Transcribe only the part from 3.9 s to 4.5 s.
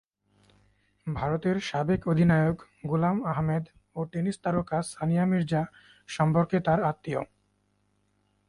ও tennis